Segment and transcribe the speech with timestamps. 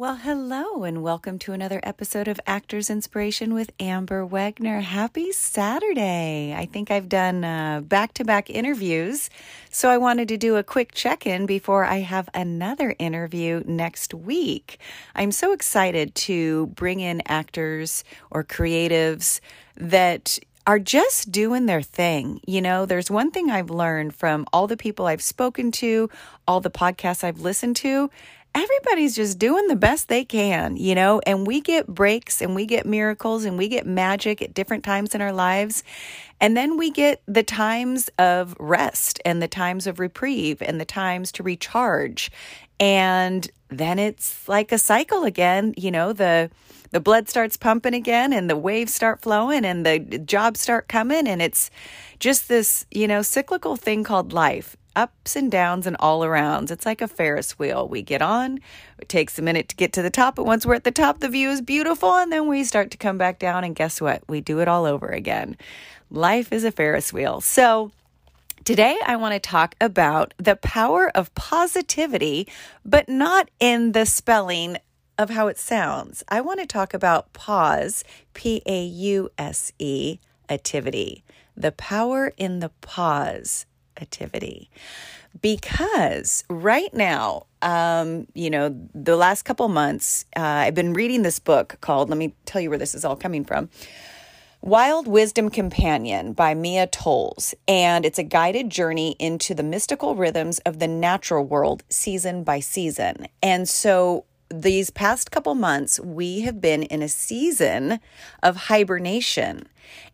[0.00, 4.80] Well, hello, and welcome to another episode of Actors Inspiration with Amber Wegner.
[4.80, 6.54] Happy Saturday!
[6.56, 7.42] I think I've done
[7.82, 9.28] back to back interviews,
[9.68, 14.14] so I wanted to do a quick check in before I have another interview next
[14.14, 14.78] week.
[15.14, 19.40] I'm so excited to bring in actors or creatives
[19.76, 22.40] that are just doing their thing.
[22.46, 26.08] You know, there's one thing I've learned from all the people I've spoken to,
[26.46, 28.08] all the podcasts I've listened to
[28.54, 32.66] everybody's just doing the best they can, you know, and we get breaks and we
[32.66, 35.84] get miracles and we get magic at different times in our lives.
[36.40, 40.84] And then we get the times of rest and the times of reprieve and the
[40.84, 42.30] times to recharge.
[42.78, 46.50] And then it's like a cycle again, you know, the
[46.92, 51.28] the blood starts pumping again and the waves start flowing and the jobs start coming
[51.28, 51.70] and it's
[52.18, 56.70] just this, you know, cyclical thing called life ups and downs and all arounds.
[56.70, 57.88] It's like a Ferris wheel.
[57.88, 58.60] We get on,
[58.98, 61.20] it takes a minute to get to the top, but once we're at the top,
[61.20, 64.22] the view is beautiful, and then we start to come back down, and guess what?
[64.28, 65.56] We do it all over again.
[66.10, 67.40] Life is a Ferris wheel.
[67.40, 67.92] So,
[68.62, 72.46] Today, I want to talk about the power of pause-itivity,
[72.84, 74.76] but not in the spelling
[75.16, 76.22] of how it sounds.
[76.28, 78.04] I want to talk about pause,
[78.34, 80.18] P A U S E,
[80.50, 81.24] activity,
[81.56, 83.64] the power in the pause
[84.00, 84.70] activity
[85.42, 91.38] because right now um, you know the last couple months uh, i've been reading this
[91.38, 93.68] book called let me tell you where this is all coming from
[94.62, 100.58] Wild Wisdom Companion by Mia Tolles, and it's a guided journey into the mystical rhythms
[100.66, 103.26] of the natural world season by season.
[103.42, 108.00] And so these past couple months, we have been in a season
[108.42, 109.68] of hibernation.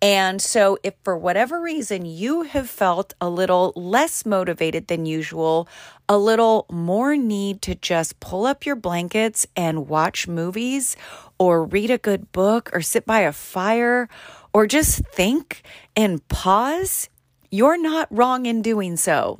[0.00, 5.68] And so, if for whatever reason you have felt a little less motivated than usual,
[6.08, 10.96] a little more need to just pull up your blankets and watch movies,
[11.38, 14.08] or read a good book, or sit by a fire,
[14.54, 15.62] or just think
[15.94, 17.08] and pause,
[17.50, 19.38] you're not wrong in doing so.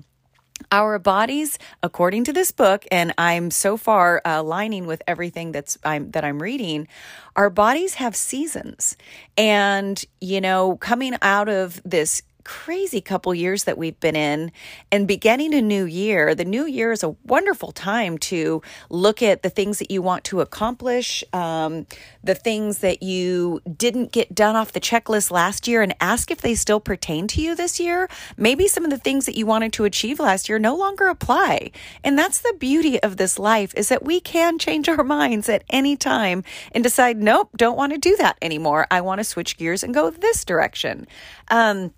[0.73, 5.79] Our bodies, according to this book, and I'm so far uh, aligning with everything that's
[5.85, 6.89] I'm, that I'm reading,
[7.37, 8.97] our bodies have seasons,
[9.37, 14.53] and you know, coming out of this crazy couple years that we've been in
[14.93, 16.35] and beginning a new year.
[16.35, 20.25] The new year is a wonderful time to look at the things that you want
[20.25, 21.87] to accomplish, um,
[22.23, 26.41] the things that you didn't get done off the checklist last year, and ask if
[26.41, 28.09] they still pertain to you this year.
[28.37, 31.71] Maybe some of the things that you wanted to achieve last year no longer apply.
[32.05, 35.65] And that's the beauty of this life is that we can change our minds at
[35.71, 38.87] any time and decide, nope, don't want to do that anymore.
[38.91, 41.07] I want to switch gears and go this direction.
[41.49, 41.93] Um,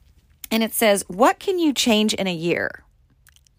[0.52, 2.84] and it says, What can you change in a year?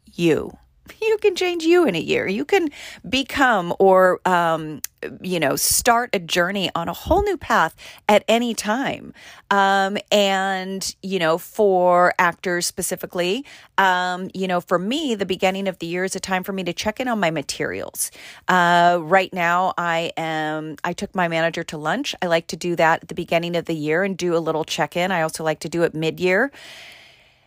[0.05, 0.57] You.
[1.01, 2.27] You can change you in a year.
[2.27, 2.69] You can
[3.07, 4.81] become or, um,
[5.21, 7.75] you know, start a journey on a whole new path
[8.09, 9.13] at any time.
[9.49, 13.45] Um, and, you know, for actors specifically,
[13.77, 16.63] um, you know, for me, the beginning of the year is a time for me
[16.65, 18.11] to check in on my materials.
[18.47, 22.13] Uh, right now, I am, I took my manager to lunch.
[22.21, 24.65] I like to do that at the beginning of the year and do a little
[24.65, 25.11] check in.
[25.11, 26.51] I also like to do it mid year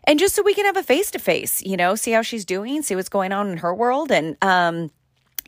[0.07, 2.45] and just so we can have a face to face, you know, see how she's
[2.45, 4.11] doing, see what's going on in her world.
[4.11, 4.91] And, um,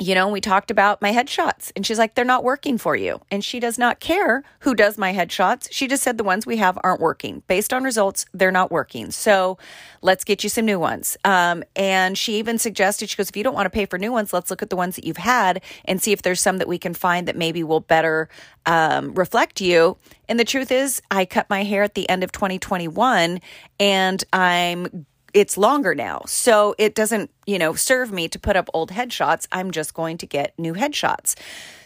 [0.00, 3.20] you know, we talked about my headshots and she's like, they're not working for you.
[3.30, 5.68] And she does not care who does my headshots.
[5.70, 7.42] She just said the ones we have aren't working.
[7.48, 9.10] Based on results, they're not working.
[9.10, 9.58] So
[10.00, 11.16] let's get you some new ones.
[11.24, 14.12] Um, and she even suggested, she goes, if you don't want to pay for new
[14.12, 16.68] ones, let's look at the ones that you've had and see if there's some that
[16.68, 18.28] we can find that maybe will better
[18.66, 19.96] um, reflect you.
[20.28, 23.40] And the truth is, I cut my hair at the end of 2021
[23.80, 25.06] and I'm
[25.38, 26.22] it's longer now.
[26.26, 29.46] So it doesn't, you know, serve me to put up old headshots.
[29.52, 31.36] I'm just going to get new headshots.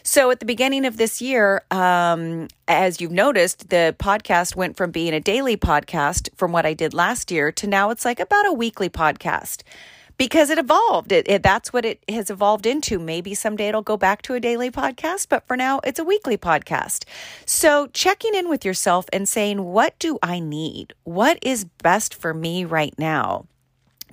[0.02, 4.90] So at the beginning of this year, um, as you've noticed, the podcast went from
[4.90, 8.46] being a daily podcast from what I did last year to now it's like about
[8.46, 9.62] a weekly podcast
[10.22, 11.10] because it evolved.
[11.10, 13.00] It, it, that's what it has evolved into.
[13.00, 16.38] Maybe someday it'll go back to a daily podcast, but for now, it's a weekly
[16.38, 17.06] podcast.
[17.44, 20.94] So, checking in with yourself and saying, What do I need?
[21.02, 23.46] What is best for me right now?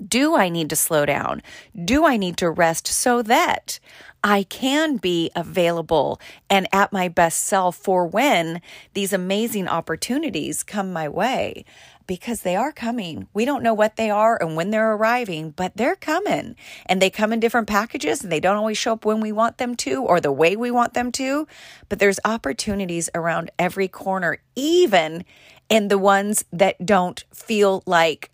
[0.04, 1.44] Do I need to slow down?
[1.86, 3.80] Do I need to rest so that
[4.24, 6.20] I can be available
[6.50, 8.62] and at my best self for when
[8.96, 11.66] these amazing opportunities come my way?
[12.10, 13.28] Because they are coming.
[13.36, 16.56] We don't know what they are and when they're arriving, but they're coming.
[16.88, 19.60] And they come in different packages and they don't always show up when we want
[19.60, 21.48] them to or the way we want them to.
[21.88, 25.24] But there's opportunities around every corner, even
[25.70, 28.32] in the ones that don't feel like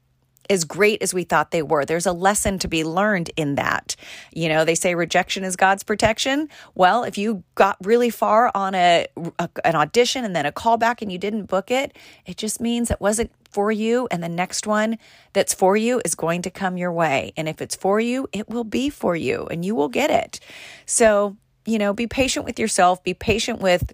[0.49, 1.85] as great as we thought they were.
[1.85, 3.95] There's a lesson to be learned in that.
[4.33, 6.49] You know, they say rejection is God's protection.
[6.73, 9.07] Well, if you got really far on a,
[9.39, 12.91] a, an audition and then a callback and you didn't book it, it just means
[12.91, 14.97] it wasn't for you and the next one
[15.31, 17.31] that's for you is going to come your way.
[17.37, 20.39] And if it's for you, it will be for you and you will get it.
[20.85, 23.93] So, you know, be patient with yourself, be patient with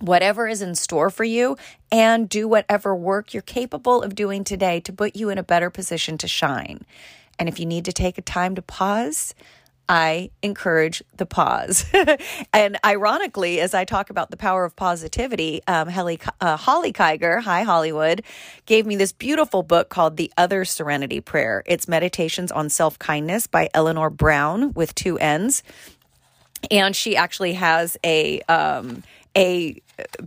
[0.00, 1.56] whatever is in store for you
[1.92, 5.70] and do whatever work you're capable of doing today to put you in a better
[5.70, 6.84] position to shine.
[7.38, 9.34] And if you need to take a time to pause,
[9.90, 11.84] I encourage the pause.
[12.52, 17.42] and ironically, as I talk about the power of pause-itivity, um, Holly, uh, Holly Kiger,
[17.42, 18.22] hi Hollywood,
[18.66, 21.64] gave me this beautiful book called The Other Serenity Prayer.
[21.66, 25.64] It's Meditations on Self Kindness by Eleanor Brown with two N's.
[26.70, 29.02] And she actually has a um,
[29.36, 29.80] a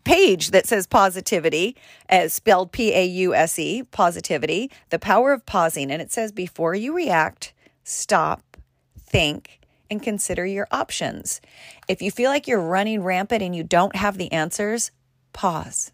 [0.04, 1.76] page that says pause-itivity,
[2.08, 5.92] as spelled P A U S E, pause-itivity, the power of pausing.
[5.92, 7.54] And it says, before you react,
[7.84, 8.58] stop,
[8.98, 9.60] think,
[9.90, 11.42] and consider your options.
[11.88, 14.92] If you feel like you're running rampant and you don't have the answers,
[15.34, 15.92] pause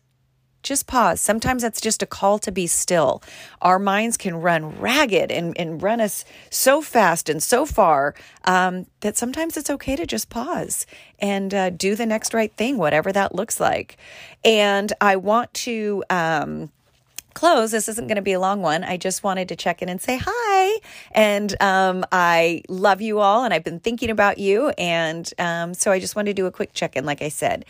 [0.63, 1.21] just pause.
[1.21, 3.21] Sometimes that's just a call to be still.
[3.61, 8.15] Our minds can run ragged and, and run us so fast and so far
[8.45, 10.85] um, that sometimes it's okay to just pause
[11.19, 13.97] and uh, do the next right thing, whatever that looks like.
[14.43, 16.03] And I want to.
[16.09, 16.71] Um,
[17.39, 17.71] close.
[17.71, 18.83] This isn't going to be a long one.
[18.83, 20.79] I just wanted to check in and say hi.
[21.11, 24.69] And um, I love you all, and I've been thinking about you.
[24.77, 27.63] And um, so I just wanted to do a quick check in, like I said.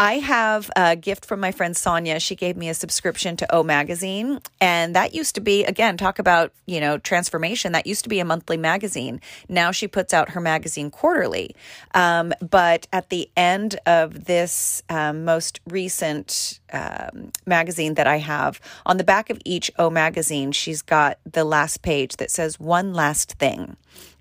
[0.00, 2.20] I have a gift from my friend Sonia.
[2.20, 4.38] She gave me a subscription to O Magazine.
[4.60, 7.72] And that used to be, again, talk about, you know, transformation.
[7.72, 9.20] That used to be a monthly magazine.
[9.48, 11.56] Now she puts out her magazine quarterly.
[11.94, 18.60] Um, but at the end of this um, most recent um, magazine that I have,
[18.86, 22.94] on the back of each O magazine, she's got the last page that says, One
[22.94, 23.76] last thing.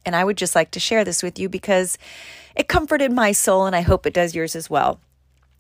[0.08, 2.00] And I would just like to share this with you because
[2.56, 5.00] it comforted my soul and I hope it does yours as well.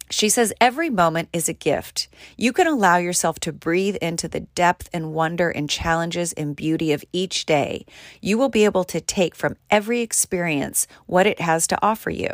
[0.09, 2.07] She says every moment is a gift.
[2.37, 6.93] You can allow yourself to breathe into the depth and wonder and challenges and beauty
[6.93, 7.85] of each day.
[8.21, 12.29] You will be able to take from every experience what it has to offer you.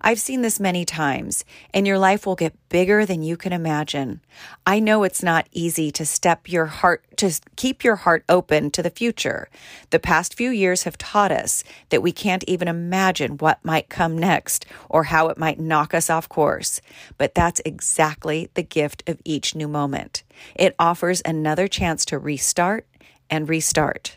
[0.00, 4.20] I've seen this many times, and your life will get bigger than you can imagine.
[4.66, 8.82] I know it's not easy to step your heart, to keep your heart open to
[8.82, 9.48] the future.
[9.90, 14.18] The past few years have taught us that we can't even imagine what might come
[14.18, 16.80] next or how it might knock us off course.
[17.18, 20.22] But that's exactly the gift of each new moment.
[20.54, 22.86] It offers another chance to restart
[23.30, 24.16] and restart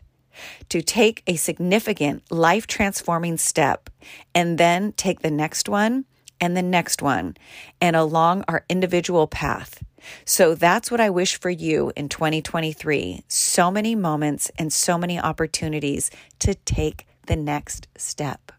[0.70, 3.90] to take a significant life transforming step
[4.34, 6.06] and then take the next one
[6.40, 7.36] and the next one
[7.82, 9.84] and along our individual path.
[10.26, 13.24] So that's what I wish for you in 2023.
[13.28, 18.52] So many moments and so many opportunities to take the next step.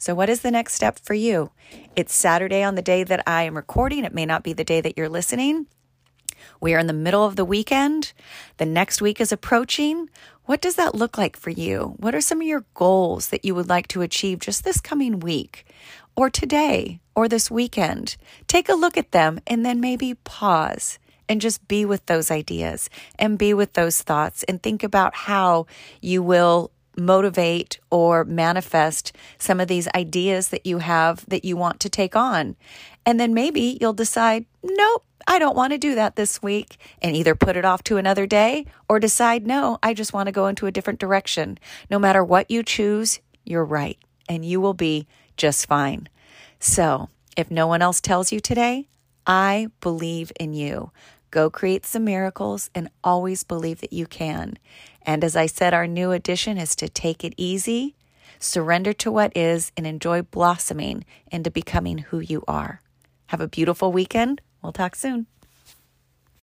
[0.00, 1.50] So, what is the next step for you?
[1.96, 4.04] It's Saturday on the day that I am recording.
[4.04, 5.66] It may not be the day that you're listening.
[6.60, 8.12] We are in the middle of the weekend.
[8.58, 10.08] The next week is approaching.
[10.48, 11.94] What does that look like for you?
[11.98, 15.20] What are some of your goals that you would like to achieve just this coming
[15.20, 15.66] week
[16.16, 18.16] or today or this weekend?
[18.46, 20.98] Take a look at them and then maybe pause
[21.28, 25.66] and just be with those ideas and be with those thoughts and think about how
[26.00, 31.80] you will motivate or manifest some of these ideas that you have that you want
[31.80, 32.56] to take on.
[33.06, 37.14] And then maybe you'll decide, nope, I don't want to do that this week, and
[37.14, 40.46] either put it off to another day or decide, no, I just want to go
[40.46, 41.58] into a different direction.
[41.90, 46.08] No matter what you choose, you're right, and you will be just fine.
[46.60, 48.88] So, if no one else tells you today,
[49.26, 50.90] I believe in you.
[51.30, 54.58] Go create some miracles and always believe that you can.
[55.02, 57.96] And as I said, our new addition is to take it easy,
[58.38, 62.80] surrender to what is, and enjoy blossoming into becoming who you are.
[63.26, 64.40] Have a beautiful weekend.
[64.62, 65.26] We'll talk soon.